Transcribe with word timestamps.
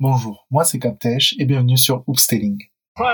Bonjour, 0.00 0.46
moi 0.50 0.64
c'est 0.64 0.78
Captech 0.78 1.34
et 1.38 1.44
bienvenue 1.44 1.76
sur 1.76 2.02
Hoopstelling. 2.06 2.58
Oh! 2.98 3.04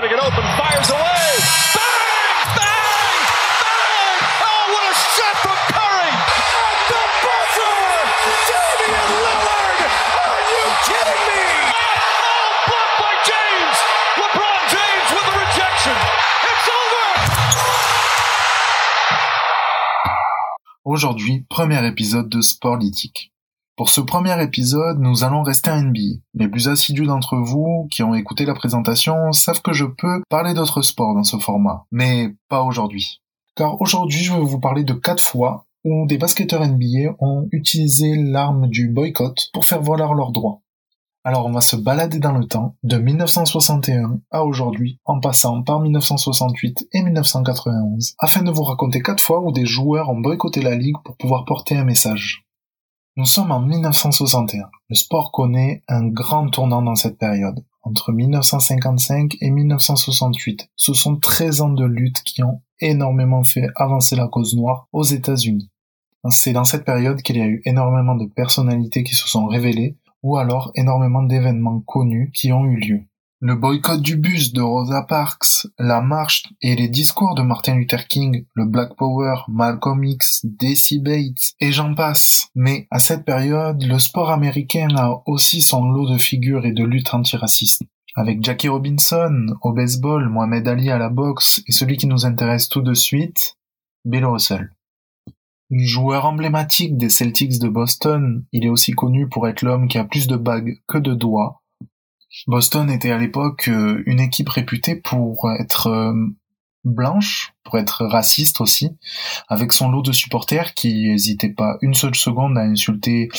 Aujourd'hui, 20.85 21.45
premier 21.49 21.85
épisode 21.85 22.29
de 22.29 22.41
Sportlytique. 22.41 23.31
Pour 23.79 23.87
ce 23.87 24.01
premier 24.01 24.43
épisode, 24.43 24.99
nous 24.99 25.23
allons 25.23 25.41
rester 25.41 25.69
à 25.69 25.81
NBA. 25.81 26.19
Les 26.33 26.49
plus 26.49 26.67
assidus 26.67 27.05
d'entre 27.05 27.37
vous 27.37 27.87
qui 27.89 28.03
ont 28.03 28.13
écouté 28.13 28.43
la 28.43 28.53
présentation 28.53 29.31
savent 29.31 29.61
que 29.61 29.71
je 29.71 29.85
peux 29.85 30.21
parler 30.27 30.53
d'autres 30.53 30.81
sports 30.81 31.15
dans 31.15 31.23
ce 31.23 31.37
format, 31.37 31.85
mais 31.89 32.35
pas 32.49 32.63
aujourd'hui. 32.63 33.21
Car 33.55 33.79
aujourd'hui, 33.79 34.19
je 34.19 34.33
vais 34.33 34.41
vous 34.41 34.59
parler 34.59 34.83
de 34.83 34.91
quatre 34.91 35.23
fois 35.23 35.65
où 35.85 36.05
des 36.07 36.17
basketteurs 36.17 36.67
NBA 36.67 37.15
ont 37.19 37.47
utilisé 37.53 38.17
l'arme 38.17 38.67
du 38.67 38.89
boycott 38.89 39.47
pour 39.53 39.63
faire 39.63 39.81
valoir 39.81 40.13
leurs 40.13 40.33
droits. 40.33 40.59
Alors 41.23 41.45
on 41.45 41.53
va 41.53 41.61
se 41.61 41.77
balader 41.77 42.19
dans 42.19 42.37
le 42.37 42.47
temps, 42.47 42.75
de 42.83 42.97
1961 42.97 44.19
à 44.29 44.43
aujourd'hui, 44.43 44.99
en 45.05 45.21
passant 45.21 45.63
par 45.63 45.79
1968 45.79 46.89
et 46.91 47.01
1991, 47.01 48.15
afin 48.19 48.41
de 48.41 48.51
vous 48.51 48.63
raconter 48.63 49.01
quatre 49.01 49.23
fois 49.23 49.39
où 49.39 49.53
des 49.53 49.65
joueurs 49.65 50.09
ont 50.09 50.19
boycotté 50.19 50.61
la 50.61 50.75
ligue 50.75 50.97
pour 51.05 51.15
pouvoir 51.15 51.45
porter 51.45 51.77
un 51.77 51.85
message. 51.85 52.43
Nous 53.19 53.25
sommes 53.25 53.51
en 53.51 53.59
1961. 53.59 54.69
Le 54.87 54.95
sport 54.95 55.33
connaît 55.33 55.83
un 55.89 56.07
grand 56.07 56.47
tournant 56.47 56.81
dans 56.81 56.95
cette 56.95 57.17
période. 57.17 57.65
Entre 57.83 58.13
1955 58.13 59.35
et 59.41 59.49
1968, 59.49 60.69
ce 60.77 60.93
sont 60.93 61.17
13 61.17 61.59
ans 61.59 61.69
de 61.73 61.83
lutte 61.83 62.23
qui 62.23 62.43
ont 62.43 62.61
énormément 62.79 63.43
fait 63.43 63.67
avancer 63.75 64.15
la 64.15 64.29
cause 64.29 64.55
noire 64.55 64.87
aux 64.93 65.03
États-Unis. 65.03 65.69
C'est 66.29 66.53
dans 66.53 66.63
cette 66.63 66.85
période 66.85 67.21
qu'il 67.21 67.35
y 67.35 67.41
a 67.41 67.47
eu 67.47 67.61
énormément 67.65 68.15
de 68.15 68.25
personnalités 68.25 69.03
qui 69.03 69.15
se 69.15 69.27
sont 69.27 69.47
révélées, 69.47 69.97
ou 70.23 70.37
alors 70.37 70.71
énormément 70.75 71.23
d'événements 71.23 71.81
connus 71.81 72.31
qui 72.33 72.53
ont 72.53 72.63
eu 72.63 72.77
lieu. 72.77 73.01
Le 73.41 73.55
boycott 73.55 74.01
du 74.01 74.17
bus 74.17 74.51
de 74.51 74.61
Rosa 74.61 75.03
Parks, 75.03 75.65
la 75.77 76.01
marche 76.01 76.43
et 76.61 76.75
les 76.75 76.89
discours 76.89 77.35
de 77.35 77.41
Martin 77.41 77.75
Luther 77.75 78.05
King, 78.05 78.45
le 78.53 78.65
Black 78.65 78.97
Power, 78.97 79.43
Malcolm 79.47 80.03
X, 80.03 80.41
Desi 80.43 80.99
Bates, 80.99 81.53
et 81.61 81.71
j'en 81.71 81.95
passe. 81.95 82.49
Mais 82.53 82.85
à 82.91 82.99
cette 82.99 83.23
période, 83.23 83.81
le 83.81 83.97
sport 83.97 84.31
américain 84.31 84.89
a 84.97 85.23
aussi 85.25 85.61
son 85.61 85.85
lot 85.85 86.11
de 86.11 86.17
figures 86.17 86.65
et 86.65 86.73
de 86.73 86.83
luttes 86.83 87.13
antiracistes. 87.13 87.81
Avec 88.13 88.43
Jackie 88.43 88.67
Robinson 88.67 89.55
au 89.61 89.71
baseball, 89.71 90.27
Mohamed 90.27 90.67
Ali 90.67 90.91
à 90.91 90.97
la 90.97 91.09
boxe 91.09 91.61
et 91.65 91.71
celui 91.71 91.95
qui 91.95 92.07
nous 92.07 92.25
intéresse 92.25 92.67
tout 92.67 92.81
de 92.81 92.93
suite, 92.93 93.55
Bill 94.03 94.25
Russell. 94.25 94.73
Joueur 95.71 96.25
emblématique 96.25 96.97
des 96.97 97.09
Celtics 97.09 97.59
de 97.59 97.69
Boston, 97.69 98.43
il 98.51 98.65
est 98.65 98.69
aussi 98.69 98.91
connu 98.91 99.29
pour 99.29 99.47
être 99.47 99.61
l'homme 99.61 99.87
qui 99.87 99.97
a 99.97 100.03
plus 100.03 100.27
de 100.27 100.35
bagues 100.35 100.81
que 100.89 100.97
de 100.97 101.13
doigts, 101.13 101.61
Boston 102.47 102.89
était 102.89 103.11
à 103.11 103.17
l'époque 103.17 103.67
euh, 103.67 104.03
une 104.05 104.19
équipe 104.19 104.49
réputée 104.49 104.95
pour 104.95 105.51
être 105.59 105.87
euh, 105.87 106.13
blanche, 106.83 107.53
pour 107.63 107.77
être 107.77 108.05
raciste 108.05 108.61
aussi, 108.61 108.97
avec 109.47 109.71
son 109.71 109.89
lot 109.89 110.01
de 110.01 110.11
supporters 110.11 110.73
qui 110.73 111.09
n'hésitaient 111.09 111.53
pas 111.53 111.77
une 111.81 111.93
seule 111.93 112.15
seconde 112.15 112.57
à 112.57 112.61
insulter 112.61 113.29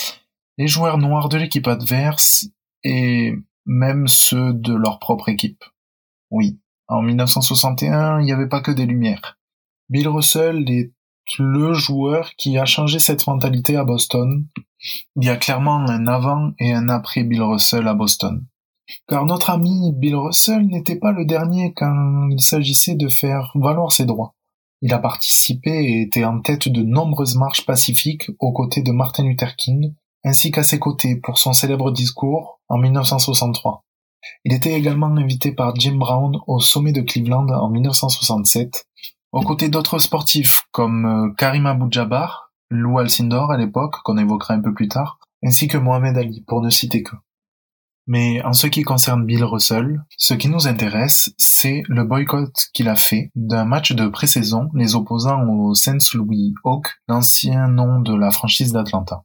les 0.59 0.69
joueurs 0.69 0.99
noirs 0.99 1.29
de 1.29 1.39
l'équipe 1.39 1.69
adverse 1.69 2.49
et 2.85 3.33
même 3.67 4.09
ceux 4.09 4.53
de 4.53 4.75
leur 4.75 4.99
propre 4.99 5.29
équipe. 5.29 5.65
Oui, 6.31 6.61
en 6.89 7.03
1961, 7.03 8.21
il 8.21 8.25
n'y 8.25 8.33
avait 8.33 8.49
pas 8.49 8.61
que 8.61 8.71
des 8.71 8.87
lumières. 8.87 9.39
Bill 9.89 10.09
Russell 10.09 10.69
est 10.71 10.93
le 11.39 11.73
joueur 11.73 12.35
qui 12.37 12.59
a 12.59 12.65
changé 12.65 12.99
cette 12.99 13.27
mentalité 13.27 13.77
à 13.77 13.85
Boston. 13.85 14.47
Il 15.17 15.25
y 15.25 15.29
a 15.29 15.37
clairement 15.37 15.89
un 15.89 16.07
avant 16.07 16.53
et 16.59 16.73
un 16.73 16.89
après 16.89 17.23
Bill 17.23 17.43
Russell 17.43 17.87
à 17.87 17.95
Boston. 17.95 18.45
Car 19.09 19.27
notre 19.27 19.51
ami 19.51 19.93
Bill 19.95 20.17
Russell 20.17 20.67
n'était 20.67 20.99
pas 20.99 21.13
le 21.13 21.25
dernier 21.25 21.73
quand 21.75 22.29
il 22.31 22.41
s'agissait 22.41 22.97
de 22.97 23.09
faire 23.09 23.53
valoir 23.55 23.93
ses 23.93 24.05
droits. 24.05 24.35
Il 24.83 24.95
a 24.95 24.99
participé 24.99 25.71
et 25.71 26.03
était 26.03 26.25
en 26.25 26.41
tête 26.41 26.69
de 26.69 26.83
nombreuses 26.83 27.37
marches 27.37 27.67
pacifiques 27.67 28.31
aux 28.39 28.53
côtés 28.53 28.83
de 28.83 28.93
Martin 28.93 29.25
Luther 29.25 29.55
King, 29.57 29.95
ainsi 30.25 30.51
qu'à 30.51 30.63
ses 30.63 30.79
côtés 30.79 31.17
pour 31.17 31.39
son 31.39 31.53
célèbre 31.53 31.91
discours 31.91 32.61
en 32.69 32.79
1963. 32.79 33.85
Il 34.45 34.55
était 34.55 34.73
également 34.73 35.07
invité 35.07 35.53
par 35.53 35.75
Jim 35.77 35.97
Brown 35.97 36.39
au 36.47 36.61
sommet 36.61 36.93
de 36.93 37.03
Cleveland 37.03 37.49
en 37.49 37.71
1967, 37.71 38.87
aux 39.33 39.43
côtés 39.43 39.69
d'autres 39.69 39.99
sportifs 39.99 40.63
comme 40.73 41.07
euh, 41.07 41.35
Karim 41.37 41.67
Abou-Jabbar, 41.67 42.53
Lou 42.71 42.99
Alcindor 42.99 43.51
à 43.51 43.57
l'époque, 43.57 43.97
qu'on 44.05 44.19
évoquera 44.19 44.55
un 44.55 44.61
peu 44.61 44.75
plus 44.75 44.89
tard, 44.89 45.19
ainsi 45.45 45.69
que 45.69 45.79
Mohamed 45.79 46.17
Ali, 46.17 46.43
pour 46.47 46.63
ne 46.63 46.71
citer 46.71 47.03
que. 47.03 47.17
Mais 48.13 48.43
en 48.43 48.53
ce 48.53 48.67
qui 48.67 48.83
concerne 48.83 49.25
Bill 49.25 49.45
Russell, 49.45 50.03
ce 50.17 50.35
qui 50.35 50.49
nous 50.49 50.67
intéresse, 50.67 51.33
c'est 51.37 51.85
le 51.87 52.03
boycott 52.03 52.53
qu'il 52.75 52.89
a 52.89 52.97
fait 52.97 53.31
d'un 53.37 53.65
match 53.65 53.93
de 53.93 54.09
pré-saison 54.09 54.69
les 54.75 54.97
opposant 54.97 55.47
aux 55.47 55.75
Saint 55.75 55.97
Louis 56.15 56.53
Hawks, 56.65 56.89
l'ancien 57.07 57.69
nom 57.69 58.01
de 58.01 58.13
la 58.13 58.33
franchise 58.33 58.73
d'Atlanta. 58.73 59.23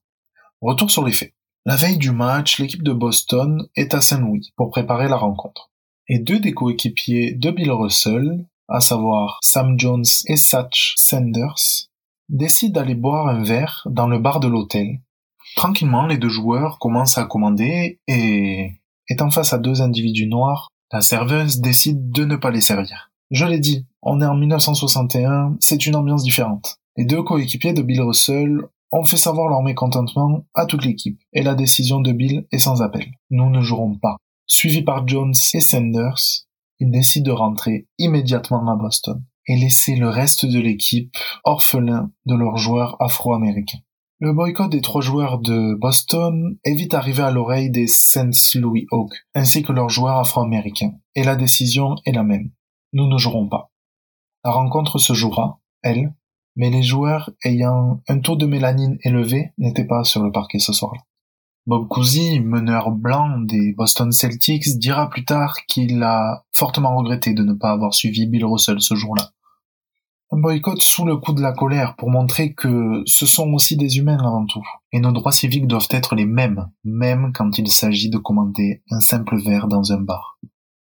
Retour 0.62 0.91
sur 0.91 1.03
les 1.03 1.13
faits. 1.13 1.34
La 1.66 1.75
veille 1.75 1.97
du 1.97 2.12
match, 2.12 2.59
l'équipe 2.59 2.84
de 2.84 2.94
Boston 2.94 3.68
est 3.75 3.96
à 3.96 4.01
Saint 4.01 4.19
Louis 4.19 4.53
pour 4.56 4.69
préparer 4.69 5.07
la 5.07 5.17
rencontre. 5.17 5.72
Et 6.07 6.19
deux 6.19 6.40
des 6.40 6.53
coéquipiers 6.53 7.34
de 7.34 7.50
Bill 7.50 7.72
Russell, 7.72 8.46
à 8.67 8.81
savoir 8.81 9.40
Sam 9.41 9.79
Jones 9.79 10.06
et 10.28 10.38
Satch 10.38 10.94
Sanders, 10.96 11.90
décident 12.29 12.79
d'aller 12.79 12.94
boire 12.94 13.29
un 13.29 13.41
verre 13.41 13.88
dans 13.90 14.07
le 14.07 14.19
bar 14.19 14.40
de 14.40 14.47
l'hôtel 14.47 15.00
Tranquillement, 15.55 16.05
les 16.05 16.17
deux 16.17 16.29
joueurs 16.29 16.79
commencent 16.79 17.17
à 17.17 17.25
commander 17.25 17.99
et, 18.07 18.71
étant 19.09 19.29
face 19.31 19.53
à 19.53 19.57
deux 19.57 19.81
individus 19.81 20.27
noirs, 20.27 20.69
la 20.91 21.01
serveuse 21.01 21.59
décide 21.59 22.11
de 22.11 22.25
ne 22.25 22.35
pas 22.35 22.51
les 22.51 22.61
servir. 22.61 23.11
Je 23.31 23.45
l'ai 23.45 23.59
dit, 23.59 23.85
on 24.01 24.21
est 24.21 24.25
en 24.25 24.35
1961, 24.35 25.57
c'est 25.59 25.88
une 25.88 25.95
ambiance 25.95 26.23
différente. 26.23 26.77
Les 26.97 27.05
deux 27.05 27.23
coéquipiers 27.23 27.73
de 27.73 27.81
Bill 27.81 28.01
Russell 28.01 28.61
ont 28.91 29.05
fait 29.05 29.17
savoir 29.17 29.49
leur 29.49 29.61
mécontentement 29.61 30.45
à 30.53 30.66
toute 30.66 30.85
l'équipe, 30.85 31.19
et 31.33 31.41
la 31.41 31.55
décision 31.55 31.99
de 32.01 32.11
Bill 32.11 32.45
est 32.51 32.59
sans 32.59 32.81
appel. 32.81 33.07
Nous 33.29 33.49
ne 33.49 33.61
jouerons 33.61 33.95
pas. 33.95 34.17
Suivi 34.47 34.83
par 34.83 35.07
Jones 35.07 35.33
et 35.53 35.59
Sanders, 35.59 36.45
ils 36.79 36.91
décident 36.91 37.31
de 37.31 37.37
rentrer 37.37 37.87
immédiatement 37.97 38.69
à 38.69 38.75
Boston 38.75 39.23
et 39.47 39.57
laisser 39.57 39.95
le 39.95 40.09
reste 40.09 40.45
de 40.45 40.59
l'équipe 40.59 41.16
orphelin 41.43 42.11
de 42.25 42.35
leurs 42.35 42.57
joueurs 42.57 42.95
afro-américains. 42.99 43.79
Le 44.21 44.31
boycott 44.31 44.71
des 44.71 44.79
trois 44.79 45.01
joueurs 45.01 45.39
de 45.39 45.73
Boston 45.73 46.57
est 46.63 46.73
vite 46.73 46.93
arrivé 46.93 47.21
à 47.21 47.31
l'oreille 47.31 47.69
des 47.69 47.85
Saint 47.87 48.29
Louis 48.55 48.87
Hawks, 48.91 49.25
ainsi 49.33 49.61
que 49.61 49.73
leurs 49.73 49.89
joueurs 49.89 50.19
afro-américains, 50.19 50.93
et 51.15 51.23
la 51.23 51.35
décision 51.35 51.95
est 52.05 52.13
la 52.13 52.23
même. 52.23 52.51
Nous 52.93 53.07
ne 53.07 53.17
jouerons 53.17 53.49
pas. 53.49 53.73
La 54.45 54.51
rencontre 54.51 54.99
se 54.99 55.11
jouera, 55.11 55.59
elle, 55.83 56.15
mais 56.55 56.69
les 56.69 56.81
joueurs 56.81 57.29
ayant 57.43 58.01
un 58.07 58.19
taux 58.19 58.37
de 58.37 58.45
mélanine 58.45 58.97
élevé 59.03 59.51
n'étaient 59.57 59.85
pas 59.85 60.05
sur 60.05 60.23
le 60.23 60.31
parquet 60.31 60.59
ce 60.59 60.71
soir-là. 60.71 61.01
Bob 61.67 61.89
Cousy, 61.89 62.39
meneur 62.39 62.91
blanc 62.91 63.39
des 63.39 63.73
Boston 63.73 64.13
Celtics, 64.13 64.79
dira 64.79 65.09
plus 65.09 65.25
tard 65.25 65.57
qu'il 65.67 66.01
a 66.03 66.45
fortement 66.53 66.95
regretté 66.95 67.33
de 67.33 67.43
ne 67.43 67.53
pas 67.53 67.71
avoir 67.71 67.93
suivi 67.93 68.27
Bill 68.27 68.45
Russell 68.45 68.79
ce 68.79 68.95
jour-là. 68.95 69.31
Un 70.31 70.39
boycott 70.39 70.81
sous 70.81 71.05
le 71.05 71.17
coup 71.17 71.33
de 71.33 71.41
la 71.41 71.53
colère 71.53 71.95
pour 71.95 72.09
montrer 72.09 72.53
que 72.53 73.03
ce 73.05 73.27
sont 73.27 73.53
aussi 73.53 73.77
des 73.77 73.97
humains 73.97 74.17
avant 74.17 74.45
tout. 74.45 74.63
Et 74.91 74.99
nos 74.99 75.11
droits 75.11 75.31
civiques 75.31 75.67
doivent 75.67 75.87
être 75.91 76.15
les 76.15 76.25
mêmes, 76.25 76.67
même 76.83 77.31
quand 77.31 77.57
il 77.59 77.67
s'agit 77.71 78.09
de 78.09 78.17
commander 78.17 78.81
un 78.89 78.99
simple 78.99 79.37
verre 79.37 79.67
dans 79.67 79.91
un 79.91 80.01
bar. 80.01 80.39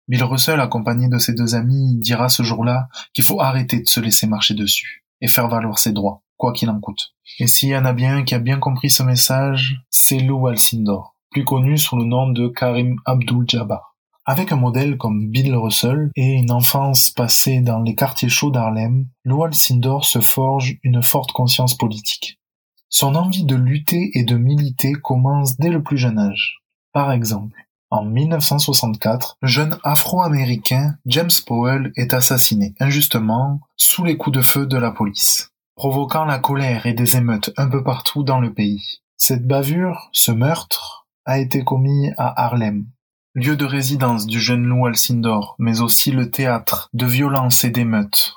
Bill 0.09 0.25
Russell, 0.25 0.61
accompagné 0.61 1.09
de 1.09 1.19
ses 1.19 1.35
deux 1.35 1.55
amis, 1.55 1.97
dira 1.97 2.29
ce 2.29 2.43
jour-là 2.43 2.89
qu'il 3.13 3.25
faut 3.25 3.41
arrêter 3.41 3.81
de 3.81 3.89
se 3.89 4.01
laisser 4.01 4.27
marcher 4.27 4.55
dessus 4.55 5.05
et 5.21 5.29
faire 5.29 5.49
valoir 5.49 5.79
ses 5.79 5.93
droits, 5.93 6.23
quoi 6.37 6.53
qu'il 6.53 6.71
en 6.71 6.81
coûte. 6.81 7.15
Et 7.39 7.47
s'il 7.47 7.71
y 7.71 7.77
en 7.77 7.85
a 7.85 7.93
bien 7.93 8.23
qui 8.23 8.35
a 8.35 8.39
bien 8.39 8.59
compris 8.59 8.89
ce 8.89 9.03
message, 9.03 9.83
c'est 9.91 10.21
Lou 10.21 10.47
Alcindor, 10.47 11.17
plus 11.31 11.45
connu 11.45 11.77
sous 11.77 11.97
le 11.97 12.05
nom 12.05 12.31
de 12.31 12.49
Karim 12.49 12.97
Abdul-Jabbar. 13.05 13.96
Avec 14.29 14.51
un 14.51 14.57
modèle 14.57 14.99
comme 14.99 15.29
Bill 15.29 15.55
Russell 15.55 16.11
et 16.17 16.33
une 16.33 16.51
enfance 16.51 17.11
passée 17.11 17.61
dans 17.61 17.81
les 17.81 17.95
quartiers 17.95 18.29
chauds 18.29 18.51
d'Harlem, 18.51 19.07
Lowell 19.25 19.55
Sindor 19.55 20.05
se 20.05 20.21
forge 20.21 20.79
une 20.83 21.01
forte 21.01 21.31
conscience 21.31 21.77
politique. 21.77 22.41
Son 22.89 23.15
envie 23.15 23.45
de 23.45 23.55
lutter 23.55 24.11
et 24.15 24.25
de 24.25 24.35
militer 24.35 24.95
commence 24.95 25.57
dès 25.59 25.69
le 25.69 25.81
plus 25.81 25.97
jeune 25.97 26.19
âge. 26.19 26.59
Par 26.93 27.13
exemple, 27.13 27.69
en 27.91 28.05
1964, 28.05 29.37
le 29.43 29.49
jeune 29.49 29.79
afro-américain 29.85 30.97
James 31.07 31.31
Powell 31.47 31.93
est 31.95 32.13
assassiné 32.13 32.75
injustement 32.81 33.61
sous 33.77 34.03
les 34.03 34.17
coups 34.17 34.37
de 34.37 34.43
feu 34.43 34.67
de 34.67 34.77
la 34.77 34.91
police, 34.91 35.53
provoquant 35.77 36.25
la 36.25 36.41
colère 36.41 36.87
et 36.87 36.95
des 36.95 37.17
émeutes 37.17 37.53
un 37.57 37.69
peu 37.69 37.85
partout 37.85 38.25
dans 38.25 38.41
le 38.41 38.53
pays. 38.53 39.03
Cette 39.17 39.47
bavure, 39.47 40.09
ce 40.11 40.33
meurtre, 40.33 41.07
a 41.27 41.39
été 41.39 41.63
commis 41.63 42.11
à 42.17 42.45
Harlem, 42.45 42.87
lieu 43.37 43.55
de 43.55 43.67
résidence 43.67 44.27
du 44.27 44.41
jeune 44.41 44.65
Lou 44.65 44.87
Alcindor, 44.87 45.57
mais 45.59 45.83
aussi 45.83 46.11
le 46.11 46.31
théâtre 46.31 46.89
de 46.95 47.05
violence 47.05 47.65
et 47.65 47.71
d'émeutes. 47.71 48.37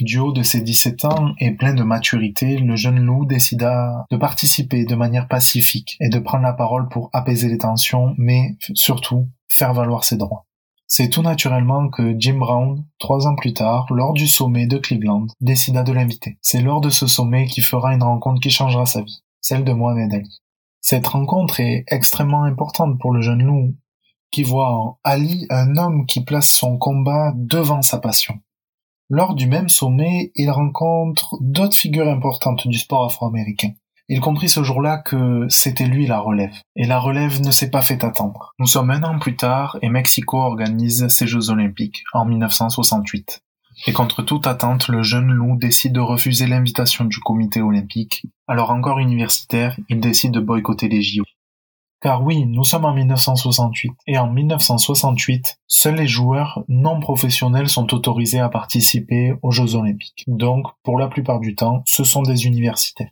Du 0.00 0.20
haut 0.20 0.30
de 0.30 0.44
ses 0.44 0.60
17 0.60 1.04
ans 1.04 1.32
et 1.40 1.50
plein 1.50 1.74
de 1.74 1.82
maturité, 1.82 2.56
le 2.56 2.76
jeune 2.76 3.00
Lou 3.00 3.26
décida 3.26 4.06
de 4.08 4.16
participer 4.16 4.84
de 4.84 4.94
manière 4.94 5.26
pacifique 5.26 5.96
et 5.98 6.08
de 6.08 6.20
prendre 6.20 6.44
la 6.44 6.52
parole 6.52 6.88
pour 6.88 7.10
apaiser 7.12 7.48
les 7.48 7.58
tensions, 7.58 8.14
mais 8.18 8.56
surtout 8.74 9.28
faire 9.48 9.74
valoir 9.74 10.04
ses 10.04 10.16
droits. 10.16 10.46
C'est 10.86 11.08
tout 11.08 11.22
naturellement 11.22 11.88
que 11.88 12.14
Jim 12.16 12.38
Brown, 12.38 12.84
trois 13.00 13.26
ans 13.26 13.34
plus 13.34 13.52
tard, 13.52 13.86
lors 13.90 14.12
du 14.12 14.28
sommet 14.28 14.68
de 14.68 14.78
Cleveland, 14.78 15.26
décida 15.40 15.82
de 15.82 15.92
l'inviter. 15.92 16.38
C'est 16.40 16.62
lors 16.62 16.80
de 16.80 16.90
ce 16.90 17.08
sommet 17.08 17.46
qu'il 17.46 17.64
fera 17.64 17.94
une 17.94 18.04
rencontre 18.04 18.40
qui 18.40 18.50
changera 18.50 18.86
sa 18.86 19.02
vie, 19.02 19.24
celle 19.40 19.64
de 19.64 19.72
Mohamed 19.72 20.14
Ali. 20.14 20.40
Cette 20.80 21.08
rencontre 21.08 21.58
est 21.58 21.84
extrêmement 21.88 22.44
importante 22.44 22.98
pour 23.00 23.12
le 23.12 23.22
jeune 23.22 23.42
loup, 23.42 23.74
qui 24.30 24.42
voit 24.42 24.72
en 24.72 24.98
Ali 25.04 25.46
un 25.50 25.76
homme 25.76 26.06
qui 26.06 26.24
place 26.24 26.50
son 26.50 26.78
combat 26.78 27.32
devant 27.36 27.82
sa 27.82 27.98
passion. 27.98 28.40
Lors 29.08 29.34
du 29.34 29.46
même 29.46 29.68
sommet, 29.68 30.30
il 30.36 30.50
rencontre 30.50 31.36
d'autres 31.40 31.76
figures 31.76 32.08
importantes 32.08 32.68
du 32.68 32.78
sport 32.78 33.04
afro-américain. 33.04 33.72
Il 34.08 34.20
comprit 34.20 34.48
ce 34.48 34.64
jour-là 34.64 34.98
que 34.98 35.46
c'était 35.48 35.86
lui 35.86 36.06
la 36.06 36.18
relève. 36.18 36.54
Et 36.74 36.84
la 36.84 36.98
relève 36.98 37.40
ne 37.40 37.50
s'est 37.50 37.70
pas 37.70 37.82
fait 37.82 38.02
attendre. 38.02 38.54
Nous 38.58 38.66
sommes 38.66 38.90
un 38.90 39.02
an 39.04 39.18
plus 39.18 39.36
tard 39.36 39.78
et 39.82 39.88
Mexico 39.88 40.38
organise 40.38 41.06
ses 41.08 41.26
Jeux 41.26 41.50
Olympiques 41.50 42.02
en 42.12 42.24
1968. 42.24 43.42
Et 43.86 43.92
contre 43.92 44.22
toute 44.22 44.46
attente, 44.46 44.88
le 44.88 45.02
jeune 45.02 45.32
Lou 45.32 45.56
décide 45.56 45.92
de 45.92 46.00
refuser 46.00 46.46
l'invitation 46.46 47.04
du 47.04 47.18
comité 47.18 47.62
olympique. 47.62 48.26
Alors 48.46 48.70
encore 48.70 48.98
universitaire, 48.98 49.76
il 49.88 50.00
décide 50.00 50.32
de 50.32 50.40
boycotter 50.40 50.88
les 50.88 51.02
JO. 51.02 51.24
Car 52.00 52.24
oui, 52.24 52.46
nous 52.46 52.64
sommes 52.64 52.86
en 52.86 52.94
1968, 52.94 53.92
et 54.06 54.16
en 54.16 54.32
1968, 54.32 55.58
seuls 55.66 55.96
les 55.96 56.06
joueurs 56.06 56.64
non 56.68 56.98
professionnels 56.98 57.68
sont 57.68 57.92
autorisés 57.92 58.40
à 58.40 58.48
participer 58.48 59.34
aux 59.42 59.50
Jeux 59.50 59.74
olympiques. 59.74 60.24
Donc, 60.26 60.66
pour 60.82 60.98
la 60.98 61.08
plupart 61.08 61.40
du 61.40 61.54
temps, 61.54 61.82
ce 61.84 62.04
sont 62.04 62.22
des 62.22 62.46
universitaires. 62.46 63.10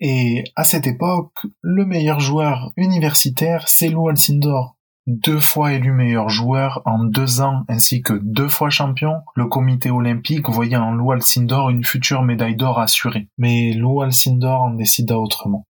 Et 0.00 0.44
à 0.56 0.64
cette 0.64 0.88
époque, 0.88 1.46
le 1.62 1.84
meilleur 1.84 2.18
joueur 2.18 2.72
universitaire, 2.76 3.68
c'est 3.68 3.88
Lou 3.88 4.08
Alcindor. 4.08 4.76
Deux 5.06 5.38
fois 5.38 5.74
élu 5.74 5.92
meilleur 5.92 6.30
joueur 6.30 6.82
en 6.86 7.04
deux 7.04 7.40
ans 7.40 7.64
ainsi 7.68 8.02
que 8.02 8.14
deux 8.22 8.48
fois 8.48 8.70
champion, 8.70 9.20
le 9.36 9.46
comité 9.46 9.90
olympique 9.90 10.48
voyait 10.48 10.76
en 10.76 10.92
Lou 10.92 11.12
Alcindor 11.12 11.70
une 11.70 11.84
future 11.84 12.22
médaille 12.22 12.56
d'or 12.56 12.80
assurée. 12.80 13.28
Mais 13.38 13.72
Lou 13.74 14.00
Alcindor 14.00 14.62
en 14.62 14.70
décida 14.70 15.18
autrement. 15.18 15.66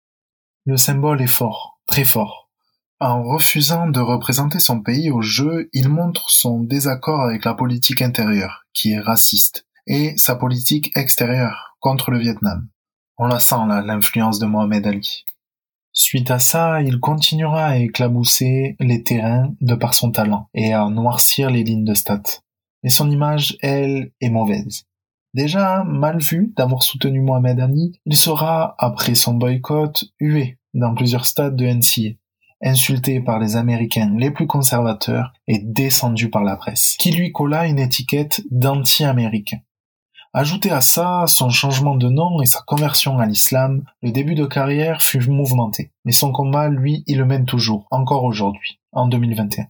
Le 0.66 0.76
symbole 0.76 1.20
est 1.20 1.26
fort, 1.26 1.80
très 1.86 2.04
fort. 2.04 2.43
En 3.06 3.22
refusant 3.22 3.86
de 3.86 4.00
représenter 4.00 4.60
son 4.60 4.80
pays 4.80 5.10
au 5.10 5.20
jeu, 5.20 5.68
il 5.74 5.90
montre 5.90 6.30
son 6.30 6.60
désaccord 6.60 7.20
avec 7.20 7.44
la 7.44 7.52
politique 7.52 8.00
intérieure, 8.00 8.64
qui 8.72 8.92
est 8.92 8.98
raciste, 8.98 9.66
et 9.86 10.14
sa 10.16 10.36
politique 10.36 10.90
extérieure, 10.96 11.76
contre 11.80 12.10
le 12.10 12.18
Vietnam. 12.18 12.66
On 13.18 13.26
la 13.26 13.40
sent 13.40 13.66
là, 13.68 13.82
l'influence 13.82 14.38
de 14.38 14.46
Mohamed 14.46 14.86
Ali. 14.86 15.26
Suite 15.92 16.30
à 16.30 16.38
ça, 16.38 16.80
il 16.80 16.98
continuera 16.98 17.66
à 17.66 17.76
éclabousser 17.76 18.74
les 18.80 19.02
terrains 19.02 19.52
de 19.60 19.74
par 19.74 19.92
son 19.92 20.10
talent 20.10 20.48
et 20.54 20.72
à 20.72 20.88
noircir 20.88 21.50
les 21.50 21.62
lignes 21.62 21.84
de 21.84 21.92
stats. 21.92 22.40
Mais 22.82 22.88
son 22.88 23.10
image, 23.10 23.58
elle, 23.60 24.12
est 24.22 24.30
mauvaise. 24.30 24.84
Déjà 25.34 25.84
mal 25.84 26.20
vu 26.20 26.54
d'avoir 26.56 26.82
soutenu 26.82 27.20
Mohamed 27.20 27.60
Ali, 27.60 28.00
il 28.06 28.16
sera, 28.16 28.74
après 28.78 29.14
son 29.14 29.34
boycott, 29.34 30.06
hué 30.20 30.58
dans 30.72 30.94
plusieurs 30.94 31.26
stades 31.26 31.54
de 31.54 31.66
NCA, 31.66 32.16
insulté 32.64 33.20
par 33.20 33.38
les 33.38 33.56
Américains 33.56 34.12
les 34.16 34.30
plus 34.30 34.46
conservateurs 34.46 35.32
et 35.46 35.58
descendu 35.58 36.30
par 36.30 36.42
la 36.42 36.56
presse, 36.56 36.96
qui 36.98 37.12
lui 37.12 37.30
colla 37.30 37.66
une 37.66 37.78
étiquette 37.78 38.42
d'anti-américain. 38.50 39.58
Ajouté 40.36 40.72
à 40.72 40.80
ça 40.80 41.26
son 41.28 41.50
changement 41.50 41.94
de 41.94 42.08
nom 42.08 42.42
et 42.42 42.46
sa 42.46 42.60
conversion 42.62 43.18
à 43.20 43.26
l'islam, 43.26 43.84
le 44.02 44.10
début 44.10 44.34
de 44.34 44.46
carrière 44.46 45.00
fut 45.00 45.30
mouvementé. 45.30 45.92
Mais 46.04 46.10
son 46.10 46.32
combat, 46.32 46.68
lui, 46.68 47.04
il 47.06 47.18
le 47.18 47.24
mène 47.24 47.44
toujours, 47.44 47.86
encore 47.92 48.24
aujourd'hui, 48.24 48.80
en 48.90 49.06
2021. 49.06 49.66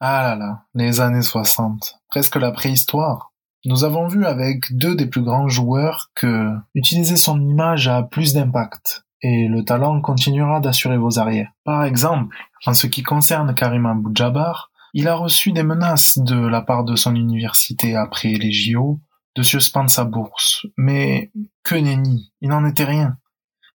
Ah 0.00 0.22
là 0.22 0.36
là, 0.36 0.64
les 0.74 1.00
années 1.00 1.22
60, 1.22 2.00
presque 2.08 2.36
la 2.36 2.50
préhistoire. 2.50 3.32
Nous 3.64 3.84
avons 3.84 4.06
vu 4.06 4.26
avec 4.26 4.76
deux 4.76 4.94
des 4.94 5.06
plus 5.06 5.22
grands 5.22 5.48
joueurs 5.48 6.10
que 6.14 6.50
utiliser 6.74 7.16
son 7.16 7.40
image 7.40 7.88
a 7.88 8.02
plus 8.02 8.34
d'impact 8.34 9.03
et 9.24 9.48
le 9.48 9.64
talent 9.64 10.02
continuera 10.02 10.60
d'assurer 10.60 10.98
vos 10.98 11.18
arrières. 11.18 11.50
Par 11.64 11.84
exemple, 11.84 12.36
en 12.66 12.74
ce 12.74 12.86
qui 12.86 13.02
concerne 13.02 13.54
Karim 13.54 13.86
Abou-Jabbar, 13.86 14.70
il 14.92 15.08
a 15.08 15.14
reçu 15.14 15.50
des 15.50 15.62
menaces 15.62 16.18
de 16.18 16.36
la 16.36 16.60
part 16.60 16.84
de 16.84 16.94
son 16.94 17.14
université 17.14 17.96
après 17.96 18.34
les 18.34 18.52
JO 18.52 19.00
de 19.34 19.42
suspendre 19.42 19.88
sa 19.88 20.04
bourse. 20.04 20.66
Mais 20.76 21.32
que 21.62 21.74
nenni, 21.74 22.34
il 22.42 22.50
n'en 22.50 22.66
était 22.66 22.84
rien. 22.84 23.16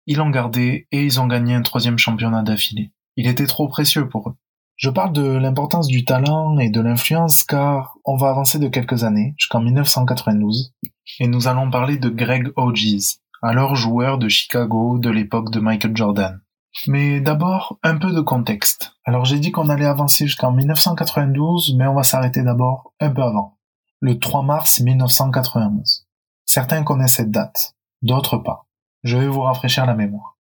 Ils 0.06 0.18
l'ont 0.18 0.30
gardé 0.30 0.88
et 0.92 1.04
ils 1.04 1.20
ont 1.20 1.26
gagné 1.26 1.56
un 1.56 1.64
troisième 1.64 1.98
championnat 1.98 2.44
d'affilée. 2.44 2.92
Il 3.16 3.28
était 3.28 3.48
trop 3.48 3.68
précieux 3.68 4.08
pour 4.08 4.30
eux. 4.30 4.36
Je 4.76 4.92
parle 4.92 5.14
de 5.14 5.24
l'importance 5.24 5.88
du 5.88 6.06
talent 6.06 6.60
et 6.60 6.70
de 6.70 6.80
l'influence 6.80 7.44
car 7.44 7.98
on 8.06 8.18
va 8.18 8.30
avancer 8.30 8.60
de 8.60 8.68
quelques 8.68 9.04
années, 9.04 9.34
jusqu'en 9.38 9.62
1992, 9.62 10.74
et 11.20 11.28
nous 11.28 11.48
allons 11.48 11.72
parler 11.72 11.98
de 11.98 12.10
Greg 12.10 12.50
Hodges, 12.56 13.18
alors 13.42 13.76
joueur 13.76 14.18
de 14.18 14.28
Chicago 14.28 14.98
de 14.98 15.10
l'époque 15.10 15.52
de 15.52 15.60
Michael 15.60 15.96
Jordan. 15.96 16.42
Mais 16.88 17.20
d'abord, 17.20 17.80
un 17.84 17.98
peu 17.98 18.12
de 18.12 18.22
contexte. 18.22 18.94
Alors 19.06 19.26
j'ai 19.26 19.40
dit 19.40 19.52
qu'on 19.52 19.70
allait 19.70 19.86
avancer 19.86 20.28
jusqu'en 20.28 20.52
1992, 20.52 21.76
mais 21.78 21.88
on 21.88 21.96
va 21.96 22.04
s'arrêter 22.04 22.44
d'abord 22.44 22.94
un 23.00 23.10
peu 23.10 23.24
avant 23.24 23.58
le 24.02 24.18
3 24.18 24.44
mars 24.44 24.80
1991. 24.80 26.08
Certains 26.46 26.84
connaissent 26.84 27.16
cette 27.16 27.32
date, 27.32 27.76
d'autres 28.02 28.38
pas. 28.38 28.66
Je 29.04 29.18
vais 29.18 29.28
vous 29.28 29.42
rafraîchir 29.42 29.86
la 29.86 29.96
mémoire. 29.96 30.38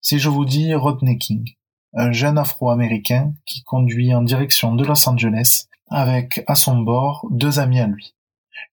Si 0.00 0.18
je 0.18 0.28
vous 0.28 0.44
dis 0.44 0.74
Rodney 0.74 1.18
King, 1.18 1.56
un 1.94 2.12
jeune 2.12 2.38
afro-américain 2.38 3.34
qui 3.44 3.62
conduit 3.62 4.14
en 4.14 4.22
direction 4.22 4.74
de 4.74 4.84
Los 4.84 5.08
Angeles 5.08 5.66
avec 5.88 6.42
à 6.46 6.54
son 6.54 6.78
bord 6.78 7.26
deux 7.30 7.58
amis 7.58 7.80
à 7.80 7.86
lui. 7.86 8.14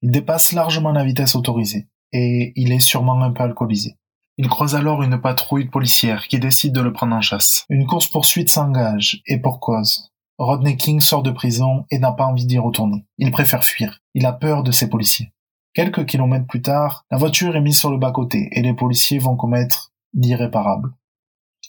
Il 0.01 0.11
dépasse 0.11 0.53
largement 0.53 0.91
la 0.91 1.03
vitesse 1.03 1.35
autorisée 1.35 1.87
et 2.11 2.53
il 2.56 2.71
est 2.71 2.79
sûrement 2.79 3.21
un 3.21 3.31
peu 3.31 3.44
alcoolisé. 3.44 3.95
Il 4.38 4.47
croise 4.47 4.75
alors 4.75 5.03
une 5.03 5.19
patrouille 5.19 5.65
policière 5.65 6.27
qui 6.27 6.39
décide 6.39 6.73
de 6.73 6.81
le 6.81 6.94
prendre 6.94 7.15
en 7.15 7.21
chasse. 7.21 7.65
Une 7.69 7.85
course-poursuite 7.85 8.50
s'engage 8.50 9.21
et 9.27 9.38
pour 9.38 9.59
cause. 9.59 10.11
Rodney 10.38 10.77
King 10.77 11.01
sort 11.01 11.23
de 11.23 11.31
prison 11.31 11.85
et 11.91 12.00
n'a 12.00 12.13
pas 12.13 12.25
envie 12.25 12.45
d'y 12.45 12.57
retourner. 12.57 13.06
Il 13.18 13.31
préfère 13.31 13.66
fuir. 13.66 13.99
Il 14.13 14.25
a 14.25 14.31
peur 14.31 14.63
de 14.63 14.71
ses 14.71 14.89
policiers. 14.89 15.33
Quelques 15.73 16.06
kilomètres 16.06 16.47
plus 16.47 16.61
tard, 16.61 17.06
la 17.11 17.18
voiture 17.18 17.56
est 17.57 17.61
mise 17.61 17.78
sur 17.78 17.92
le 17.92 17.97
bas-côté 17.97 18.47
et 18.54 18.61
les 18.61 18.73
policiers 18.73 19.19
vont 19.19 19.35
commettre 19.35 19.92
l'irréparable. 20.13 20.94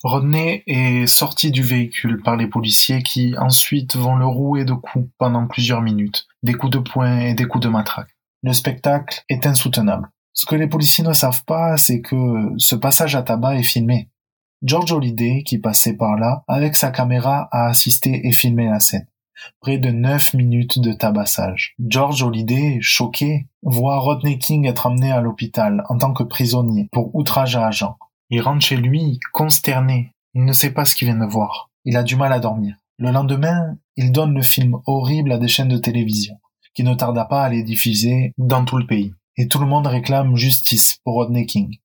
Rodney 0.02 0.62
est 0.66 1.06
sorti 1.06 1.50
du 1.50 1.62
véhicule 1.62 2.23
par 2.23 2.37
les 2.37 2.47
policiers 2.47 3.02
qui 3.02 3.35
ensuite 3.37 3.97
vont 3.97 4.14
le 4.14 4.26
rouer 4.26 4.64
de 4.64 4.73
coups 4.73 5.11
pendant 5.18 5.47
plusieurs 5.47 5.82
minutes, 5.82 6.26
des 6.42 6.54
coups 6.54 6.73
de 6.73 6.78
poing 6.78 7.18
et 7.18 7.35
des 7.35 7.47
coups 7.47 7.64
de 7.64 7.68
matraque. 7.68 8.16
Le 8.42 8.52
spectacle 8.52 9.25
est 9.28 9.44
insoutenable. 9.47 10.09
Ce 10.32 10.46
que 10.46 10.54
les 10.54 10.68
policiers 10.68 11.04
ne 11.04 11.12
savent 11.12 11.44
pas, 11.44 11.76
c'est 11.76 12.00
que 12.00 12.52
ce 12.58 12.75
passage 12.75 13.16
à 13.16 13.22
tabac 13.22 13.56
est 13.56 13.62
filmé. 13.62 14.08
George 14.62 14.92
Holliday, 14.92 15.42
qui 15.42 15.58
passait 15.58 15.96
par 15.96 16.16
là, 16.16 16.44
avec 16.46 16.76
sa 16.76 16.90
caméra, 16.90 17.49
a 17.50 17.66
assisté 17.66 18.26
et 18.26 18.32
filmé 18.32 18.66
la 18.66 18.78
scène. 18.78 19.06
Près 19.60 19.78
de 19.78 19.90
neuf 19.90 20.34
minutes 20.34 20.78
de 20.78 20.92
tabassage. 20.92 21.75
George 21.78 22.22
Holliday, 22.22 22.78
choqué, 22.82 23.46
voit 23.62 23.99
Rodney 23.99 24.38
King 24.38 24.66
être 24.66 24.87
amené 24.87 25.10
à 25.10 25.20
l'hôpital 25.20 25.82
en 25.88 25.96
tant 25.96 26.12
que 26.12 26.22
prisonnier 26.22 26.88
pour 26.92 27.14
outrage 27.14 27.56
à 27.56 27.66
agent. 27.66 27.96
Il 28.28 28.42
rentre 28.42 28.64
chez 28.64 28.76
lui, 28.76 29.18
consterné. 29.32 30.12
Il 30.34 30.44
ne 30.44 30.52
sait 30.52 30.72
pas 30.72 30.84
ce 30.84 30.94
qu'il 30.94 31.08
vient 31.08 31.18
de 31.18 31.30
voir. 31.30 31.70
Il 31.84 31.96
a 31.96 32.02
du 32.02 32.16
mal 32.16 32.32
à 32.32 32.38
dormir. 32.38 32.76
Le 32.99 33.10
lendemain, 33.10 33.78
il 33.96 34.12
donne 34.12 34.34
le 34.34 34.42
film 34.42 34.76
horrible 34.87 35.32
à 35.32 35.38
des 35.38 35.49
chaînes 35.49 35.68
de 35.68 35.78
télévision, 35.78 36.37
qui 36.75 36.84
ne 36.84 36.94
tarda 36.94 37.25
pas 37.25 37.42
à 37.42 37.49
les 37.49 37.62
diffuser 37.62 38.34
dans 38.37 38.66
tout 38.66 38.76
le 38.76 38.87
pays. 38.87 39.14
Et 39.40 39.49
tout 39.49 39.59
le 39.59 39.64
monde 39.64 39.87
réclame 39.87 40.37
justice 40.37 40.99
pour 41.02 41.14
Rodney 41.14 41.47
King. 41.47 41.78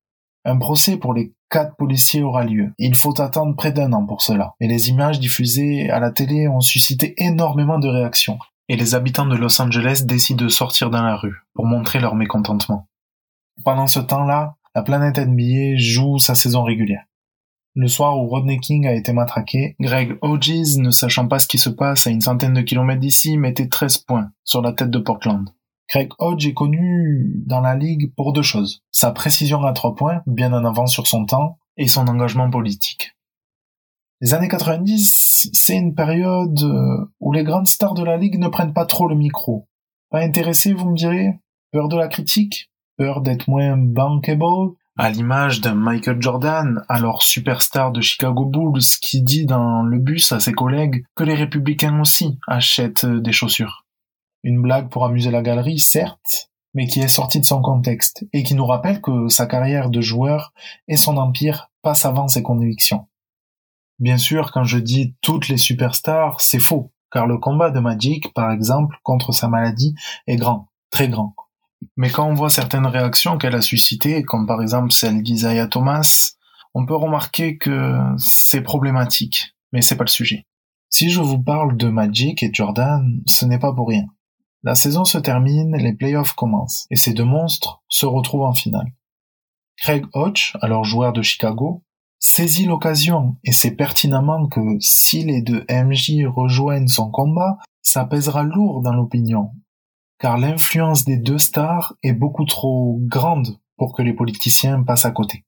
Un 0.44 0.58
procès 0.58 0.98
pour 0.98 1.14
les 1.14 1.32
quatre 1.50 1.78
policiers 1.78 2.22
aura 2.22 2.44
lieu. 2.44 2.74
Il 2.78 2.96
faut 2.96 3.22
attendre 3.22 3.56
près 3.56 3.72
d'un 3.72 3.94
an 3.94 4.06
pour 4.06 4.22
cela. 4.22 4.56
Et 4.60 4.68
les 4.68 4.90
images 4.90 5.22
diffusées 5.22 5.90
à 5.90 6.02
la 6.02 6.12
télé 6.12 6.50
ont 6.50 6.60
suscité 6.60 7.14
énormément 7.16 7.80
de 7.80 7.88
réactions. 7.88 8.40
Et 8.68 8.76
les 8.76 8.94
habitants 8.94 9.26
de 9.26 9.38
Los 9.38 9.62
Angeles 9.62 10.04
décident 10.06 10.44
de 10.44 10.50
sortir 10.50 10.90
dans 10.90 11.02
la 11.02 11.16
rue 11.16 11.46
pour 11.54 11.66
montrer 11.66 12.02
leur 12.02 12.16
mécontentement. 12.16 12.90
Pendant 13.64 13.88
ce 13.88 14.02
temps-là, 14.02 14.58
la 14.76 14.84
planète 14.84 15.18
NBA 15.18 15.78
joue 15.78 16.18
sa 16.18 16.36
saison 16.36 16.64
régulière. 16.64 17.06
Le 17.74 17.88
soir 17.88 18.20
où 18.20 18.28
Rodney 18.28 18.60
King 18.60 18.86
a 18.86 18.94
été 18.94 19.14
matraqué, 19.14 19.78
Greg 19.80 20.18
Hodges, 20.22 20.76
ne 20.76 20.92
sachant 20.92 21.30
pas 21.30 21.40
ce 21.40 21.48
qui 21.48 21.58
se 21.58 21.70
passe 21.70 22.06
à 22.06 22.10
une 22.10 22.20
centaine 22.20 22.54
de 22.54 22.62
kilomètres 22.62 23.00
d'ici, 23.00 23.38
mettait 23.38 23.70
13 23.70 24.00
points 24.00 24.32
sur 24.44 24.62
la 24.62 24.74
tête 24.74 24.92
de 24.92 25.00
Portland. 25.00 25.50
Craig 25.88 26.12
Hodge 26.18 26.48
est 26.48 26.54
connu 26.54 27.34
dans 27.46 27.62
la 27.62 27.76
ligue 27.76 28.14
pour 28.16 28.34
deux 28.34 28.42
choses. 28.42 28.82
Sa 28.92 29.12
précision 29.12 29.64
à 29.64 29.74
trois 29.74 29.96
points, 29.96 30.22
bien 30.26 30.52
en 30.54 30.66
avance 30.66 30.92
sur 30.92 31.08
son 31.08 31.26
temps, 31.26 31.58
et 31.78 31.88
son 31.88 32.08
engagement 32.08 32.50
politique. 32.50 33.16
Les 34.22 34.34
années 34.34 34.48
90, 34.48 35.50
c'est 35.52 35.78
une 35.78 35.94
période 35.94 36.62
euh, 36.64 37.06
où 37.20 37.34
les 37.34 37.44
grandes 37.44 37.68
stars 37.68 37.94
de 37.94 38.04
la 38.04 38.18
ligue 38.18 38.40
ne 38.40 38.48
prennent 38.48 38.74
pas 38.74 38.86
trop 38.86 39.08
le 39.08 39.16
micro. 39.16 39.68
Pas 40.10 40.22
intéressé, 40.22 40.74
vous 40.74 40.90
me 40.90 40.96
direz? 40.96 41.40
Peur 41.72 41.90
de 41.90 41.98
la 41.98 42.08
critique? 42.08 42.72
Peur 42.98 43.22
d'être 43.22 43.50
moins 43.50 43.76
bankable? 43.76 44.74
À 44.98 45.10
l'image 45.10 45.60
d'un 45.60 45.76
Michael 45.76 46.22
Jordan, 46.22 46.82
alors 46.88 47.22
superstar 47.22 47.92
de 47.92 48.00
Chicago 48.00 48.46
Bulls, 48.46 48.82
qui 49.02 49.22
dit 49.22 49.46
dans 49.46 49.84
le 49.84 50.00
bus 50.00 50.32
à 50.32 50.40
ses 50.40 50.54
collègues 50.54 51.04
que 51.16 51.26
les 51.26 51.36
républicains 51.36 52.00
aussi 52.00 52.40
achètent 52.48 53.06
des 53.06 53.34
chaussures. 53.34 53.85
Une 54.48 54.62
blague 54.62 54.90
pour 54.90 55.06
amuser 55.06 55.32
la 55.32 55.42
galerie, 55.42 55.80
certes, 55.80 56.52
mais 56.76 56.86
qui 56.86 57.00
est 57.00 57.08
sortie 57.08 57.40
de 57.40 57.46
son 57.46 57.64
contexte, 57.64 58.28
et 58.32 58.44
qui 58.44 58.54
nous 58.54 58.68
rappelle 58.68 59.02
que 59.02 59.28
sa 59.28 59.48
carrière 59.48 59.90
de 59.90 60.02
joueur 60.02 60.54
et 60.88 60.98
son 60.98 61.18
empire 61.18 61.72
passent 61.82 62.06
avant 62.06 62.28
ses 62.28 62.44
convictions. 62.44 63.08
Bien 63.98 64.20
sûr, 64.20 64.52
quand 64.52 64.64
je 64.64 64.78
dis 64.78 65.16
toutes 65.22 65.48
les 65.48 65.58
superstars, 65.58 66.42
c'est 66.42 66.60
faux, 66.60 66.92
car 67.12 67.26
le 67.26 67.40
combat 67.40 67.72
de 67.72 67.80
Magic, 67.80 68.36
par 68.36 68.52
exemple, 68.52 68.98
contre 69.02 69.32
sa 69.32 69.48
maladie, 69.48 69.96
est 70.28 70.36
grand, 70.36 70.70
très 70.92 71.10
grand. 71.10 71.34
Mais 71.98 72.12
quand 72.12 72.28
on 72.28 72.36
voit 72.36 72.52
certaines 72.52 72.86
réactions 72.86 73.40
qu'elle 73.40 73.56
a 73.56 73.64
suscitées, 73.64 74.22
comme 74.22 74.46
par 74.46 74.62
exemple 74.62 74.92
celle 74.92 75.24
d'Isaiah 75.24 75.66
Thomas, 75.66 76.34
on 76.76 76.86
peut 76.86 76.96
remarquer 76.96 77.58
que 77.58 77.98
c'est 78.20 78.62
problématique, 78.62 79.56
mais 79.72 79.82
c'est 79.82 79.98
pas 79.98 80.04
le 80.04 80.10
sujet. 80.10 80.46
Si 80.92 81.10
je 81.10 81.22
vous 81.22 81.42
parle 81.42 81.78
de 81.78 81.88
Magic 81.88 82.44
et 82.44 82.52
Jordan, 82.54 83.24
ce 83.26 83.46
n'est 83.46 83.58
pas 83.58 83.74
pour 83.74 83.88
rien. 83.88 84.06
La 84.66 84.76
saison 84.76 85.06
se 85.06 85.18
termine, 85.18 85.78
les 85.78 85.94
playoffs 85.94 86.34
commencent, 86.34 86.86
et 86.92 86.98
ces 86.98 87.14
deux 87.14 87.24
monstres 87.24 87.82
se 87.88 88.06
retrouvent 88.06 88.44
en 88.44 88.54
finale. 88.54 88.92
Craig 89.78 90.06
Hodge, 90.14 90.58
alors 90.62 90.84
joueur 90.84 91.14
de 91.14 91.22
Chicago, 91.22 91.84
saisit 92.20 92.66
l'occasion 92.66 93.38
et 93.46 93.54
sait 93.54 93.72
pertinemment 93.72 94.48
que 94.48 94.60
si 94.82 95.24
les 95.24 95.42
deux 95.42 95.66
MJ 95.70 96.26
rejoignent 96.26 96.88
son 96.88 97.10
combat, 97.10 97.60
ça 97.82 98.04
pèsera 98.04 98.44
lourd 98.44 98.82
dans 98.82 98.94
l'opinion 98.94 99.52
car 100.20 100.38
l'influence 100.38 101.06
des 101.06 101.18
deux 101.18 101.38
stars 101.38 101.94
est 102.04 102.14
beaucoup 102.14 102.46
trop 102.46 102.98
grande 103.02 103.60
pour 103.78 103.94
que 103.94 104.02
les 104.02 104.14
politiciens 104.14 104.84
passent 104.84 105.06
à 105.06 105.12
côté. 105.12 105.44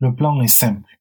Le 0.00 0.14
plan 0.14 0.40
est 0.40 0.48
simple. 0.48 0.98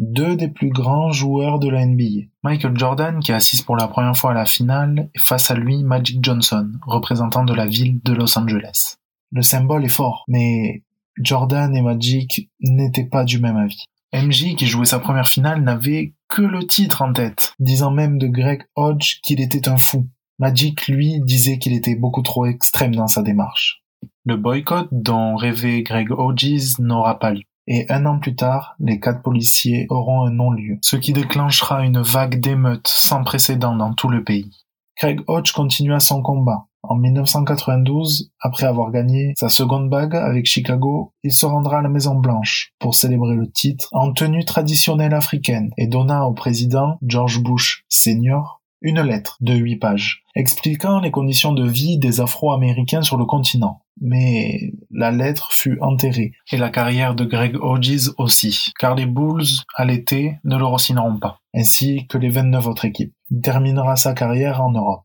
Deux 0.00 0.36
des 0.36 0.48
plus 0.48 0.70
grands 0.70 1.12
joueurs 1.12 1.60
de 1.60 1.68
la 1.68 1.86
NBA. 1.86 2.26
Michael 2.42 2.76
Jordan, 2.76 3.20
qui 3.20 3.32
assiste 3.32 3.64
pour 3.64 3.76
la 3.76 3.86
première 3.86 4.16
fois 4.16 4.32
à 4.32 4.34
la 4.34 4.44
finale, 4.44 5.08
et 5.14 5.20
face 5.20 5.50
à 5.52 5.54
lui 5.54 5.84
Magic 5.84 6.18
Johnson, 6.22 6.72
représentant 6.84 7.44
de 7.44 7.54
la 7.54 7.66
ville 7.66 8.00
de 8.02 8.12
Los 8.12 8.36
Angeles. 8.36 8.96
Le 9.30 9.42
symbole 9.42 9.84
est 9.84 9.88
fort, 9.88 10.24
mais 10.26 10.82
Jordan 11.16 11.74
et 11.76 11.82
Magic 11.82 12.50
n'étaient 12.60 13.06
pas 13.06 13.24
du 13.24 13.38
même 13.38 13.56
avis. 13.56 13.84
MJ, 14.12 14.56
qui 14.56 14.66
jouait 14.66 14.84
sa 14.84 14.98
première 14.98 15.28
finale, 15.28 15.62
n'avait 15.62 16.14
que 16.28 16.42
le 16.42 16.66
titre 16.66 17.02
en 17.02 17.12
tête, 17.12 17.54
disant 17.60 17.90
même 17.92 18.18
de 18.18 18.26
Greg 18.26 18.62
Hodge 18.74 19.20
qu'il 19.22 19.40
était 19.40 19.68
un 19.68 19.76
fou. 19.76 20.08
Magic, 20.40 20.88
lui, 20.88 21.20
disait 21.20 21.58
qu'il 21.58 21.72
était 21.72 21.94
beaucoup 21.94 22.22
trop 22.22 22.46
extrême 22.46 22.94
dans 22.96 23.06
sa 23.06 23.22
démarche. 23.22 23.82
Le 24.24 24.36
boycott 24.36 24.88
dont 24.90 25.36
rêvait 25.36 25.82
Greg 25.82 26.10
Hodges 26.10 26.78
n'aura 26.80 27.18
pas 27.20 27.32
lieu. 27.32 27.44
Et 27.66 27.86
un 27.90 28.04
an 28.06 28.18
plus 28.18 28.36
tard, 28.36 28.76
les 28.78 29.00
quatre 29.00 29.22
policiers 29.22 29.86
auront 29.88 30.26
un 30.26 30.30
non-lieu, 30.30 30.78
ce 30.82 30.96
qui 30.96 31.12
déclenchera 31.12 31.84
une 31.84 32.00
vague 32.00 32.40
d'émeutes 32.40 32.88
sans 32.88 33.24
précédent 33.24 33.74
dans 33.74 33.94
tout 33.94 34.08
le 34.08 34.22
pays. 34.22 34.50
Craig 34.96 35.20
Hodge 35.26 35.52
continua 35.52 35.98
son 35.98 36.22
combat. 36.22 36.66
En 36.82 36.96
1992, 36.96 38.30
après 38.40 38.66
avoir 38.66 38.90
gagné 38.90 39.32
sa 39.38 39.48
seconde 39.48 39.88
bague 39.88 40.14
avec 40.14 40.44
Chicago, 40.44 41.14
il 41.22 41.32
se 41.32 41.46
rendra 41.46 41.78
à 41.78 41.82
la 41.82 41.88
Maison 41.88 42.14
Blanche 42.14 42.72
pour 42.78 42.94
célébrer 42.94 43.34
le 43.34 43.50
titre 43.50 43.88
en 43.92 44.12
tenue 44.12 44.44
traditionnelle 44.44 45.14
africaine 45.14 45.70
et 45.78 45.86
donna 45.86 46.26
au 46.26 46.34
président 46.34 46.98
George 47.02 47.42
Bush 47.42 47.84
Sr 47.88 48.60
une 48.84 49.00
lettre 49.00 49.38
de 49.40 49.54
huit 49.54 49.76
pages 49.76 50.22
expliquant 50.36 51.00
les 51.00 51.10
conditions 51.10 51.52
de 51.52 51.66
vie 51.66 51.98
des 51.98 52.20
Afro-Américains 52.20 53.02
sur 53.02 53.16
le 53.16 53.24
continent. 53.24 53.80
Mais 54.00 54.72
la 54.90 55.10
lettre 55.10 55.52
fut 55.52 55.78
enterrée, 55.80 56.32
et 56.52 56.56
la 56.56 56.68
carrière 56.68 57.14
de 57.14 57.24
Greg 57.24 57.56
Hodges 57.60 58.10
aussi, 58.18 58.72
car 58.78 58.94
les 58.94 59.06
Bulls, 59.06 59.46
à 59.76 59.84
l'été, 59.84 60.36
ne 60.44 60.58
le 60.58 60.64
re 60.64 60.78
pas, 61.20 61.38
ainsi 61.54 62.06
que 62.08 62.18
les 62.18 62.28
29 62.28 62.66
autres 62.66 62.84
équipes. 62.84 63.14
Il 63.30 63.40
terminera 63.40 63.96
sa 63.96 64.12
carrière 64.12 64.62
en 64.62 64.72
Europe. 64.72 65.04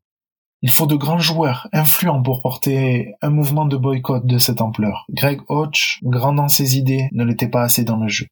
Il 0.62 0.72
faut 0.72 0.88
de 0.88 0.96
grands 0.96 1.20
joueurs, 1.20 1.70
influents 1.72 2.22
pour 2.22 2.42
porter 2.42 3.14
un 3.22 3.30
mouvement 3.30 3.66
de 3.66 3.78
boycott 3.78 4.26
de 4.26 4.38
cette 4.38 4.62
ampleur. 4.62 5.06
Greg 5.10 5.40
Hodge, 5.48 6.00
grand 6.04 6.34
dans 6.34 6.50
ses 6.50 6.78
idées, 6.78 7.08
ne 7.14 7.24
l'était 7.24 7.48
pas 7.48 7.64
assez 7.64 7.86
dans 7.86 7.96
le 7.96 8.10
jeu. 8.10 8.26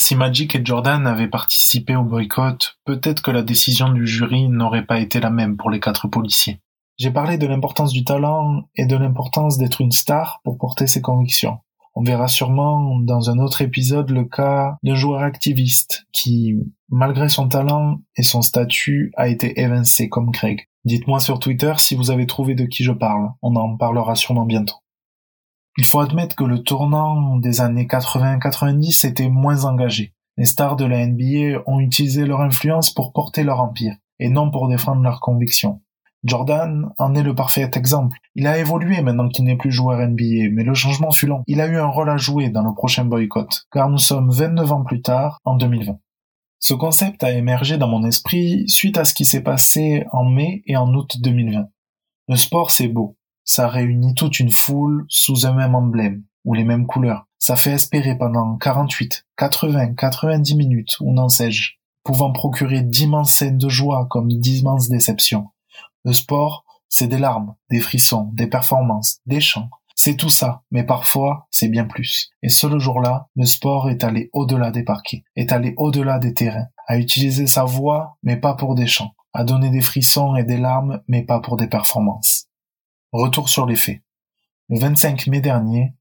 Si 0.00 0.14
Magic 0.14 0.54
et 0.54 0.64
Jordan 0.64 1.06
avaient 1.06 1.28
participé 1.28 1.96
au 1.96 2.04
boycott, 2.04 2.78
peut-être 2.84 3.20
que 3.20 3.32
la 3.32 3.42
décision 3.42 3.90
du 3.90 4.06
jury 4.06 4.48
n'aurait 4.48 4.86
pas 4.86 5.00
été 5.00 5.20
la 5.20 5.28
même 5.28 5.56
pour 5.56 5.70
les 5.70 5.80
quatre 5.80 6.06
policiers. 6.06 6.60
J'ai 6.98 7.10
parlé 7.10 7.36
de 7.36 7.46
l'importance 7.46 7.92
du 7.92 8.04
talent 8.04 8.62
et 8.76 8.86
de 8.86 8.96
l'importance 8.96 9.58
d'être 9.58 9.80
une 9.80 9.90
star 9.90 10.40
pour 10.44 10.56
porter 10.56 10.86
ses 10.86 11.02
convictions. 11.02 11.58
On 11.94 12.04
verra 12.04 12.28
sûrement 12.28 13.00
dans 13.00 13.28
un 13.28 13.38
autre 13.38 13.60
épisode 13.60 14.10
le 14.10 14.24
cas 14.24 14.76
d'un 14.84 14.94
joueur 14.94 15.20
activiste 15.20 16.06
qui, 16.12 16.54
malgré 16.88 17.28
son 17.28 17.48
talent 17.48 17.98
et 18.16 18.22
son 18.22 18.40
statut, 18.40 19.12
a 19.16 19.28
été 19.28 19.60
évincé 19.60 20.08
comme 20.08 20.30
Craig. 20.30 20.68
Dites-moi 20.84 21.18
sur 21.18 21.40
Twitter 21.40 21.74
si 21.76 21.96
vous 21.96 22.12
avez 22.12 22.26
trouvé 22.26 22.54
de 22.54 22.66
qui 22.66 22.84
je 22.84 22.92
parle. 22.92 23.30
On 23.42 23.56
en 23.56 23.76
parlera 23.76 24.14
sûrement 24.14 24.46
bientôt. 24.46 24.76
Il 25.78 25.84
faut 25.84 26.00
admettre 26.00 26.34
que 26.34 26.42
le 26.42 26.64
tournant 26.64 27.36
des 27.36 27.60
années 27.60 27.86
80-90 27.86 29.06
était 29.06 29.28
moins 29.28 29.64
engagé. 29.64 30.12
Les 30.36 30.44
stars 30.44 30.74
de 30.74 30.84
la 30.84 31.06
NBA 31.06 31.62
ont 31.66 31.78
utilisé 31.78 32.26
leur 32.26 32.40
influence 32.40 32.92
pour 32.92 33.12
porter 33.12 33.44
leur 33.44 33.60
empire, 33.60 33.94
et 34.18 34.28
non 34.28 34.50
pour 34.50 34.66
défendre 34.66 35.02
leurs 35.02 35.20
convictions. 35.20 35.80
Jordan 36.24 36.90
en 36.98 37.14
est 37.14 37.22
le 37.22 37.32
parfait 37.32 37.70
exemple. 37.74 38.18
Il 38.34 38.48
a 38.48 38.58
évolué 38.58 39.02
maintenant 39.02 39.28
qu'il 39.28 39.44
n'est 39.44 39.56
plus 39.56 39.70
joueur 39.70 40.00
NBA, 40.00 40.50
mais 40.50 40.64
le 40.64 40.74
changement 40.74 41.12
fut 41.12 41.28
long. 41.28 41.44
Il 41.46 41.60
a 41.60 41.68
eu 41.68 41.76
un 41.76 41.86
rôle 41.86 42.10
à 42.10 42.16
jouer 42.16 42.48
dans 42.48 42.64
le 42.64 42.74
prochain 42.74 43.04
boycott, 43.04 43.68
car 43.70 43.88
nous 43.88 43.98
sommes 43.98 44.32
29 44.32 44.72
ans 44.72 44.82
plus 44.82 45.00
tard, 45.00 45.38
en 45.44 45.54
2020. 45.54 45.96
Ce 46.58 46.74
concept 46.74 47.22
a 47.22 47.30
émergé 47.30 47.78
dans 47.78 47.86
mon 47.86 48.04
esprit 48.04 48.68
suite 48.68 48.98
à 48.98 49.04
ce 49.04 49.14
qui 49.14 49.24
s'est 49.24 49.44
passé 49.44 50.06
en 50.10 50.24
mai 50.24 50.64
et 50.66 50.76
en 50.76 50.92
août 50.92 51.18
2020. 51.20 51.68
Le 52.26 52.36
sport, 52.36 52.72
c'est 52.72 52.88
beau 52.88 53.16
ça 53.48 53.66
réunit 53.66 54.14
toute 54.14 54.40
une 54.40 54.50
foule 54.50 55.06
sous 55.08 55.46
un 55.46 55.54
même 55.54 55.74
emblème, 55.74 56.22
ou 56.44 56.52
les 56.52 56.64
mêmes 56.64 56.86
couleurs. 56.86 57.26
Ça 57.38 57.56
fait 57.56 57.72
espérer 57.72 58.14
pendant 58.14 58.58
48, 58.58 59.24
80, 59.38 59.94
90 59.94 60.54
minutes, 60.54 61.00
ou 61.00 61.14
n'en 61.14 61.30
sais-je, 61.30 61.70
pouvant 62.04 62.30
procurer 62.30 62.82
d'immenses 62.82 63.32
scènes 63.32 63.56
de 63.56 63.70
joie 63.70 64.06
comme 64.10 64.28
d'immenses 64.28 64.90
déceptions. 64.90 65.48
Le 66.04 66.12
sport, 66.12 66.66
c'est 66.90 67.06
des 67.06 67.16
larmes, 67.16 67.54
des 67.70 67.80
frissons, 67.80 68.28
des 68.34 68.48
performances, 68.48 69.20
des 69.24 69.40
chants. 69.40 69.70
C'est 69.94 70.16
tout 70.16 70.28
ça, 70.28 70.62
mais 70.70 70.84
parfois, 70.84 71.48
c'est 71.50 71.68
bien 71.68 71.86
plus. 71.86 72.28
Et 72.42 72.50
ce 72.50 72.78
jour-là, 72.78 73.28
le 73.34 73.46
sport 73.46 73.88
est 73.88 74.04
allé 74.04 74.28
au-delà 74.34 74.70
des 74.70 74.82
parquets, 74.82 75.24
est 75.36 75.52
allé 75.52 75.72
au-delà 75.78 76.18
des 76.18 76.34
terrains, 76.34 76.68
à 76.86 76.98
utiliser 76.98 77.46
sa 77.46 77.64
voix, 77.64 78.18
mais 78.22 78.36
pas 78.36 78.52
pour 78.52 78.74
des 78.74 78.86
chants, 78.86 79.14
à 79.32 79.42
donner 79.42 79.70
des 79.70 79.80
frissons 79.80 80.36
et 80.36 80.44
des 80.44 80.58
larmes, 80.58 81.00
mais 81.08 81.22
pas 81.22 81.40
pour 81.40 81.56
des 81.56 81.66
performances. 81.66 82.37
Retour 83.12 83.48
sur 83.48 83.64
les 83.64 83.76
faits. 83.76 84.02
Le 84.68 84.78
25 84.78 85.28
mai 85.28 85.40
dernier, 85.40 85.94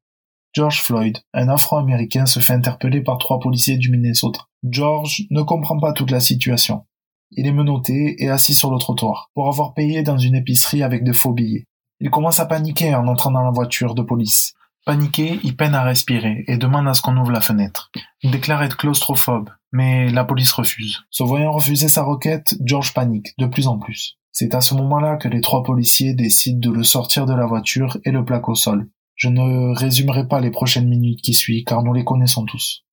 George 0.52 0.82
Floyd, 0.82 1.18
un 1.34 1.48
Afro-Américain, 1.48 2.26
se 2.26 2.42
fait 2.42 2.52
interpeller 2.52 3.00
par 3.00 3.18
trois 3.18 3.40
policiers 3.40 3.78
du 3.78 3.90
Minnesota. 3.90 4.42
George 4.70 5.24
ne 5.30 5.42
comprend 5.42 5.80
pas 5.80 5.94
toute 5.94 6.12
la 6.12 6.20
situation. 6.20 6.86
Il 7.32 7.48
est 7.48 7.54
menotté 7.54 8.22
et 8.22 8.30
assis 8.30 8.54
sur 8.54 8.70
le 8.72 8.78
trottoir, 8.78 9.32
pour 9.34 9.48
avoir 9.48 9.74
payé 9.74 10.04
dans 10.04 10.18
une 10.18 10.36
épicerie 10.36 10.84
avec 10.84 11.06
de 11.06 11.14
faux 11.14 11.32
billets. 11.32 11.66
Il 12.02 12.10
commence 12.10 12.42
à 12.42 12.46
paniquer 12.46 12.94
en 12.94 13.08
entrant 13.08 13.32
dans 13.32 13.44
la 13.44 13.52
voiture 13.52 13.96
de 13.96 14.02
police. 14.02 14.54
Paniqué, 14.86 15.40
il 15.44 15.56
peine 15.56 15.76
à 15.76 15.84
respirer 15.84 16.44
et 16.48 16.58
demande 16.58 16.90
à 16.90 16.94
ce 16.94 17.02
qu'on 17.02 17.16
ouvre 17.16 17.32
la 17.32 17.40
fenêtre. 17.40 17.90
Il 18.22 18.32
déclare 18.32 18.64
être 18.64 18.76
claustrophobe, 18.76 19.50
mais 19.72 20.10
la 20.10 20.26
police 20.26 20.52
refuse. 20.52 21.04
Se 21.10 21.24
voyant 21.24 21.54
refuser 21.54 21.88
sa 21.88 22.04
requête, 22.04 22.56
George 22.66 22.94
panique 22.94 23.34
de 23.38 23.46
plus 23.46 23.68
en 23.68 23.80
plus. 23.80 24.17
C'est 24.40 24.54
à 24.54 24.62
ce 24.62 24.76
moment-là 24.76 25.18
que 25.18 25.28
les 25.28 25.42
trois 25.42 25.64
policiers 25.64 26.14
décident 26.14 26.60
de 26.60 26.70
le 26.70 26.84
sortir 26.84 27.26
de 27.26 27.34
la 27.34 27.48
voiture 27.48 27.98
et 28.06 28.12
le 28.12 28.24
plaquent 28.24 28.50
au 28.50 28.54
sol. 28.54 28.88
Je 29.16 29.30
ne 29.30 29.76
résumerai 29.76 30.28
pas 30.28 30.40
les 30.40 30.52
prochaines 30.52 30.88
minutes 30.88 31.24
qui 31.24 31.34
suivent 31.34 31.64
car 31.64 31.82
nous 31.82 31.92
les 31.92 32.04
connaissons 32.04 32.46
tous. 32.46 32.86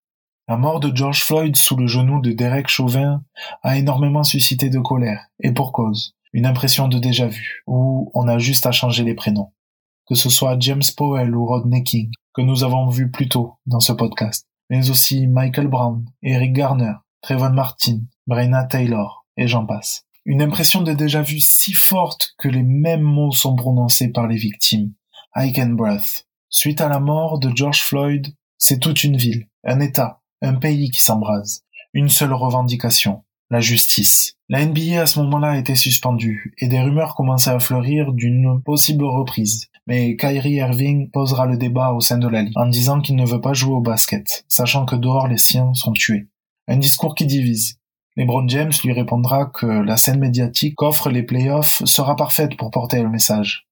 La 0.48 0.56
mort 0.56 0.80
de 0.80 0.90
George 0.96 1.22
Floyd 1.22 1.54
sous 1.54 1.76
le 1.76 1.86
genou 1.86 2.22
de 2.22 2.32
Derek 2.32 2.68
Chauvin 2.68 3.22
a 3.62 3.76
énormément 3.76 4.24
suscité 4.24 4.70
de 4.70 4.78
colère, 4.78 5.26
et 5.38 5.52
pour 5.52 5.72
cause. 5.72 6.14
Une 6.32 6.46
impression 6.46 6.88
de 6.88 6.98
déjà 6.98 7.26
vu, 7.26 7.62
où 7.66 8.10
on 8.14 8.26
a 8.26 8.38
juste 8.38 8.64
à 8.64 8.72
changer 8.72 9.04
les 9.04 9.14
prénoms. 9.14 9.52
Que 10.06 10.14
ce 10.14 10.30
soit 10.30 10.56
James 10.60 10.80
Powell 10.96 11.36
ou 11.36 11.44
Rodney 11.44 11.82
King, 11.82 12.10
que 12.32 12.40
nous 12.40 12.64
avons 12.64 12.88
vu 12.88 13.10
plus 13.10 13.28
tôt 13.28 13.58
dans 13.66 13.80
ce 13.80 13.92
podcast, 13.92 14.46
mais 14.70 14.88
aussi 14.88 15.26
Michael 15.26 15.68
Brown, 15.68 16.06
Eric 16.22 16.54
Garner, 16.54 16.94
Trayvon 17.20 17.50
Martin, 17.50 18.00
Breonna 18.26 18.64
Taylor, 18.64 19.26
et 19.36 19.46
j'en 19.46 19.66
passe. 19.66 20.03
Une 20.26 20.40
impression 20.40 20.80
de 20.80 20.94
déjà-vu 20.94 21.38
si 21.38 21.74
forte 21.74 22.34
que 22.38 22.48
les 22.48 22.62
mêmes 22.62 23.02
mots 23.02 23.32
sont 23.32 23.56
prononcés 23.56 24.10
par 24.10 24.26
les 24.26 24.36
victimes. 24.36 24.92
I 25.36 25.52
can 25.52 25.70
breath. 25.70 26.26
Suite 26.48 26.80
à 26.80 26.88
la 26.88 26.98
mort 26.98 27.38
de 27.38 27.54
George 27.54 27.82
Floyd, 27.82 28.34
c'est 28.56 28.80
toute 28.80 29.04
une 29.04 29.18
ville, 29.18 29.48
un 29.64 29.80
État, 29.80 30.22
un 30.40 30.54
pays 30.54 30.90
qui 30.90 31.02
s'embrase. 31.02 31.64
Une 31.92 32.08
seule 32.08 32.32
revendication, 32.32 33.22
la 33.50 33.60
justice. 33.60 34.36
La 34.48 34.64
NBA 34.64 35.02
à 35.02 35.06
ce 35.06 35.20
moment-là 35.20 35.58
été 35.58 35.74
suspendue 35.74 36.54
et 36.56 36.68
des 36.68 36.80
rumeurs 36.80 37.14
commençaient 37.16 37.50
à 37.50 37.60
fleurir 37.60 38.14
d'une 38.14 38.62
possible 38.64 39.04
reprise. 39.04 39.68
Mais 39.86 40.16
Kyrie 40.16 40.54
Irving 40.54 41.10
posera 41.10 41.44
le 41.44 41.58
débat 41.58 41.92
au 41.92 42.00
sein 42.00 42.16
de 42.16 42.28
la 42.28 42.42
Ligue 42.42 42.56
en 42.56 42.66
disant 42.66 43.02
qu'il 43.02 43.16
ne 43.16 43.26
veut 43.26 43.42
pas 43.42 43.52
jouer 43.52 43.74
au 43.74 43.82
basket, 43.82 44.46
sachant 44.48 44.86
que 44.86 44.96
dehors 44.96 45.28
les 45.28 45.36
siens 45.36 45.74
sont 45.74 45.92
tués. 45.92 46.28
Un 46.66 46.78
discours 46.78 47.14
qui 47.14 47.26
divise. 47.26 47.78
LeBron 48.16 48.48
James 48.48 48.72
lui 48.84 48.92
répondra 48.92 49.46
que 49.46 49.66
la 49.66 49.96
scène 49.96 50.20
médiatique 50.20 50.76
qu'offrent 50.76 51.10
les 51.10 51.24
playoffs 51.24 51.84
sera 51.84 52.14
parfaite 52.14 52.56
pour 52.56 52.70
porter 52.70 53.02
le 53.02 53.08
message. 53.08 53.66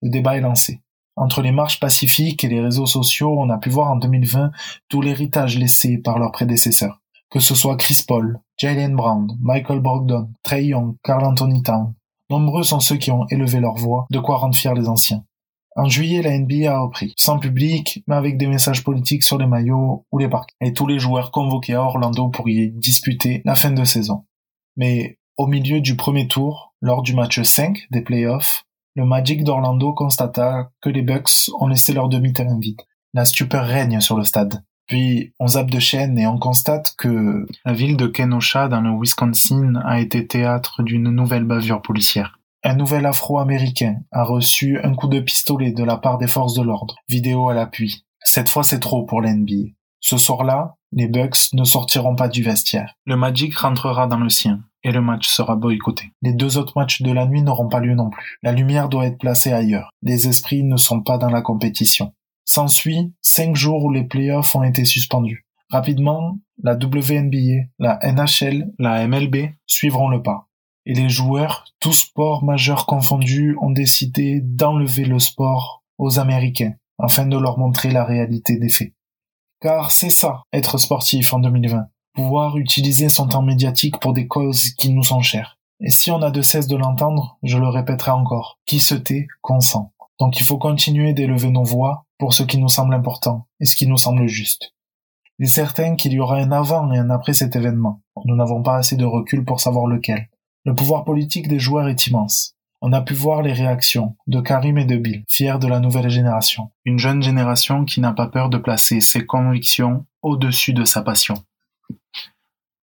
Le 0.00 0.10
débat 0.10 0.36
est 0.36 0.40
lancé. 0.40 0.80
Entre 1.16 1.42
les 1.42 1.50
marches 1.50 1.80
pacifiques 1.80 2.44
et 2.44 2.48
les 2.48 2.60
réseaux 2.60 2.86
sociaux, 2.86 3.34
on 3.36 3.50
a 3.50 3.58
pu 3.58 3.68
voir 3.68 3.90
en 3.90 3.96
2020 3.96 4.52
tout 4.88 5.02
l'héritage 5.02 5.58
laissé 5.58 5.98
par 5.98 6.18
leurs 6.18 6.30
prédécesseurs. 6.30 7.00
Que 7.30 7.40
ce 7.40 7.54
soit 7.54 7.76
Chris 7.76 8.04
Paul, 8.06 8.38
Jalen 8.58 8.94
Brown, 8.94 9.36
Michael 9.40 9.80
Brogdon, 9.80 10.30
Trey 10.42 10.66
Young, 10.66 10.94
Carl 11.02 11.24
Anthony 11.24 11.62
Town. 11.62 11.92
Nombreux 12.30 12.62
sont 12.62 12.80
ceux 12.80 12.96
qui 12.96 13.10
ont 13.10 13.26
élevé 13.28 13.58
leur 13.58 13.74
voix, 13.74 14.06
de 14.10 14.20
quoi 14.20 14.38
rendre 14.38 14.54
fiers 14.54 14.74
les 14.74 14.88
anciens. 14.88 15.24
En 15.76 15.88
juillet, 15.88 16.22
la 16.22 16.36
NBA 16.36 16.72
a 16.72 16.80
repris, 16.80 17.14
sans 17.16 17.38
public, 17.38 18.02
mais 18.08 18.16
avec 18.16 18.36
des 18.36 18.48
messages 18.48 18.82
politiques 18.82 19.22
sur 19.22 19.38
les 19.38 19.46
maillots 19.46 20.04
ou 20.10 20.18
les 20.18 20.28
parcs, 20.28 20.50
et 20.60 20.72
tous 20.72 20.86
les 20.86 20.98
joueurs 20.98 21.30
convoqués 21.30 21.74
à 21.74 21.82
Orlando 21.82 22.28
pour 22.28 22.48
y 22.48 22.70
disputer 22.72 23.40
la 23.44 23.54
fin 23.54 23.70
de 23.70 23.84
saison. 23.84 24.24
Mais 24.76 25.18
au 25.36 25.46
milieu 25.46 25.80
du 25.80 25.96
premier 25.96 26.26
tour, 26.26 26.74
lors 26.80 27.02
du 27.02 27.14
match 27.14 27.40
5 27.40 27.86
des 27.90 28.02
playoffs, 28.02 28.64
le 28.96 29.04
Magic 29.04 29.44
d'Orlando 29.44 29.92
constata 29.92 30.70
que 30.80 30.90
les 30.90 31.02
Bucks 31.02 31.50
ont 31.58 31.68
laissé 31.68 31.92
leur 31.92 32.08
demi-terrain 32.08 32.58
vide. 32.58 32.80
La 33.14 33.24
stupeur 33.24 33.64
règne 33.64 34.00
sur 34.00 34.16
le 34.16 34.24
stade. 34.24 34.64
Puis 34.88 35.32
on 35.38 35.46
zappe 35.46 35.70
de 35.70 35.78
chaîne 35.78 36.18
et 36.18 36.26
on 36.26 36.38
constate 36.38 36.94
que 36.98 37.46
la 37.64 37.72
ville 37.72 37.96
de 37.96 38.08
Kenosha 38.08 38.66
dans 38.66 38.80
le 38.80 38.90
Wisconsin 38.90 39.76
a 39.84 40.00
été 40.00 40.26
théâtre 40.26 40.82
d'une 40.82 41.10
nouvelle 41.10 41.44
bavure 41.44 41.80
policière. 41.80 42.39
Un 42.62 42.74
nouvel 42.74 43.06
afro-américain 43.06 44.02
a 44.12 44.22
reçu 44.22 44.78
un 44.82 44.94
coup 44.94 45.08
de 45.08 45.18
pistolet 45.18 45.72
de 45.72 45.82
la 45.82 45.96
part 45.96 46.18
des 46.18 46.26
forces 46.26 46.52
de 46.52 46.62
l'ordre. 46.62 46.96
Vidéo 47.08 47.48
à 47.48 47.54
l'appui. 47.54 48.04
Cette 48.22 48.50
fois 48.50 48.64
c'est 48.64 48.80
trop 48.80 49.04
pour 49.06 49.22
l'NBA. 49.22 49.72
Ce 50.00 50.18
soir-là, 50.18 50.76
les 50.92 51.08
Bucks 51.08 51.54
ne 51.54 51.64
sortiront 51.64 52.16
pas 52.16 52.28
du 52.28 52.42
vestiaire. 52.42 52.96
Le 53.06 53.16
Magic 53.16 53.56
rentrera 53.56 54.06
dans 54.06 54.18
le 54.18 54.28
sien 54.28 54.60
et 54.82 54.92
le 54.92 55.00
match 55.00 55.26
sera 55.26 55.56
boycotté. 55.56 56.12
Les 56.20 56.34
deux 56.34 56.58
autres 56.58 56.74
matchs 56.76 57.00
de 57.00 57.12
la 57.12 57.24
nuit 57.24 57.42
n'auront 57.42 57.68
pas 57.68 57.80
lieu 57.80 57.94
non 57.94 58.10
plus. 58.10 58.38
La 58.42 58.52
lumière 58.52 58.90
doit 58.90 59.06
être 59.06 59.18
placée 59.18 59.52
ailleurs. 59.52 59.90
Les 60.02 60.28
esprits 60.28 60.62
ne 60.62 60.76
sont 60.76 61.00
pas 61.00 61.16
dans 61.16 61.30
la 61.30 61.40
compétition. 61.40 62.12
S'ensuit 62.44 63.14
cinq 63.22 63.56
jours 63.56 63.84
où 63.84 63.90
les 63.90 64.04
playoffs 64.04 64.54
ont 64.54 64.64
été 64.64 64.84
suspendus. 64.84 65.46
Rapidement, 65.70 66.38
la 66.62 66.74
WNBA, 66.74 67.68
la 67.78 67.98
NHL, 68.02 68.70
la 68.78 69.06
MLB 69.06 69.52
suivront 69.66 70.08
le 70.08 70.22
pas 70.22 70.49
et 70.86 70.94
les 70.94 71.08
joueurs, 71.08 71.64
tous 71.80 71.92
sports 71.92 72.44
majeurs 72.44 72.86
confondus, 72.86 73.56
ont 73.60 73.70
décidé 73.70 74.40
d'enlever 74.40 75.04
le 75.04 75.18
sport 75.18 75.82
aux 75.98 76.18
Américains 76.18 76.74
afin 76.98 77.26
de 77.26 77.38
leur 77.38 77.58
montrer 77.58 77.90
la 77.90 78.04
réalité 78.04 78.58
des 78.58 78.68
faits. 78.68 78.92
Car 79.60 79.90
c'est 79.90 80.10
ça, 80.10 80.42
être 80.52 80.78
sportif 80.78 81.32
en 81.34 81.38
2020. 81.38 81.86
Pouvoir 82.14 82.56
utiliser 82.56 83.08
son 83.08 83.28
temps 83.28 83.42
médiatique 83.42 84.00
pour 84.00 84.12
des 84.12 84.26
causes 84.26 84.70
qui 84.70 84.90
nous 84.92 85.02
sont 85.02 85.20
chères. 85.20 85.58
Et 85.80 85.90
si 85.90 86.10
on 86.10 86.22
a 86.22 86.30
de 86.30 86.42
cesse 86.42 86.66
de 86.66 86.76
l'entendre, 86.76 87.38
je 87.42 87.58
le 87.58 87.68
répéterai 87.68 88.10
encore, 88.10 88.58
qui 88.66 88.80
se 88.80 88.94
tait, 88.94 89.26
consent. 89.42 89.92
Donc 90.18 90.40
il 90.40 90.44
faut 90.44 90.58
continuer 90.58 91.14
d'élever 91.14 91.50
nos 91.50 91.62
voix 91.62 92.04
pour 92.18 92.34
ce 92.34 92.42
qui 92.42 92.58
nous 92.58 92.68
semble 92.68 92.94
important 92.94 93.46
et 93.60 93.64
ce 93.64 93.76
qui 93.76 93.86
nous 93.86 93.96
semble 93.96 94.26
juste. 94.26 94.74
Il 95.38 95.44
est 95.44 95.48
certain 95.48 95.96
qu'il 95.96 96.12
y 96.12 96.20
aura 96.20 96.36
un 96.36 96.52
avant 96.52 96.92
et 96.92 96.98
un 96.98 97.08
après 97.08 97.32
cet 97.32 97.56
événement. 97.56 98.02
Nous 98.26 98.36
n'avons 98.36 98.62
pas 98.62 98.76
assez 98.76 98.96
de 98.96 99.06
recul 99.06 99.44
pour 99.44 99.60
savoir 99.60 99.86
lequel. 99.86 100.28
Le 100.64 100.74
pouvoir 100.74 101.04
politique 101.04 101.48
des 101.48 101.58
joueurs 101.58 101.88
est 101.88 102.06
immense. 102.06 102.54
On 102.82 102.92
a 102.92 103.00
pu 103.00 103.14
voir 103.14 103.42
les 103.42 103.52
réactions 103.52 104.16
de 104.26 104.40
Karim 104.40 104.78
et 104.78 104.84
de 104.84 104.96
Bill, 104.96 105.24
fiers 105.28 105.58
de 105.58 105.66
la 105.66 105.80
nouvelle 105.80 106.08
génération. 106.08 106.70
Une 106.84 106.98
jeune 106.98 107.22
génération 107.22 107.84
qui 107.84 108.00
n'a 108.00 108.12
pas 108.12 108.26
peur 108.26 108.48
de 108.48 108.58
placer 108.58 109.00
ses 109.00 109.26
convictions 109.26 110.06
au-dessus 110.22 110.72
de 110.72 110.84
sa 110.84 111.02
passion. 111.02 111.34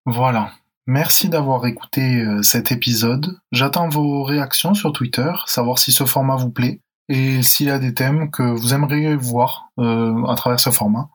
Voilà. 0.05 0.51
Merci 0.87 1.29
d'avoir 1.29 1.65
écouté 1.65 2.21
euh, 2.21 2.43
cet 2.43 2.71
épisode. 2.71 3.39
J'attends 3.51 3.89
vos 3.89 4.23
réactions 4.23 4.73
sur 4.73 4.93
Twitter, 4.93 5.31
savoir 5.47 5.79
si 5.79 5.91
ce 5.91 6.05
format 6.05 6.35
vous 6.35 6.51
plaît 6.51 6.81
et 7.09 7.41
s'il 7.41 7.67
y 7.67 7.71
a 7.71 7.79
des 7.79 7.93
thèmes 7.93 8.29
que 8.31 8.43
vous 8.43 8.73
aimeriez 8.73 9.15
voir 9.15 9.69
euh, 9.79 10.23
à 10.25 10.35
travers 10.35 10.59
ce 10.59 10.69
format. 10.69 11.09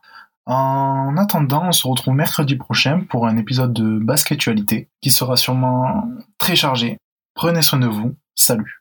En 0.47 1.17
attendant, 1.17 1.69
on 1.69 1.73
se 1.73 1.87
retrouve 1.87 2.15
mercredi 2.15 2.57
prochain 2.57 3.05
pour 3.09 3.27
un 3.27 3.37
épisode 3.37 3.73
de 3.73 3.99
Basketualité 3.99 4.89
qui 5.01 5.11
sera 5.11 5.37
sûrement 5.37 6.05
très 6.39 6.57
chargé. 6.57 6.99
Prenez 7.35 7.63
soin 7.63 7.79
de 7.79 7.87
vous. 7.87 8.17
Salut. 8.35 8.80